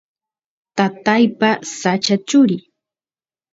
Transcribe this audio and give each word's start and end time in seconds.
tataypa 0.75 1.49
sacha 1.79 2.15
churi 2.27 2.57